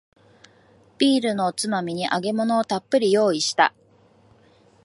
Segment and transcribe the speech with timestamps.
[0.97, 3.71] ビールのおつまみに揚げ物をたっぷり用意した